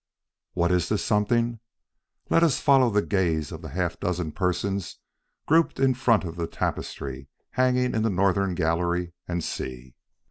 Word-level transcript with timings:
What 0.53 0.71
is 0.71 0.89
this 0.89 1.05
something? 1.05 1.59
Let 2.31 2.41
us 2.41 2.59
follow 2.59 2.89
the 2.89 3.03
gaze 3.05 3.51
of 3.51 3.61
the 3.61 3.69
half 3.69 3.99
dozen 3.99 4.31
persons 4.31 4.97
grouped 5.45 5.79
in 5.79 5.93
front 5.93 6.23
of 6.23 6.37
the 6.37 6.47
tapestry 6.47 7.27
hanging 7.51 7.93
in 7.93 8.01
the 8.01 8.09
northern 8.09 8.55
gallery, 8.55 9.13
and 9.27 9.43
see. 9.43 9.93